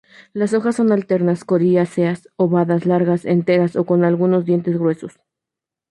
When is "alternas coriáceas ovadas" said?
0.91-2.87